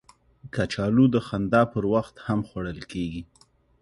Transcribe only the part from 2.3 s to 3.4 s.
خوړل کېږي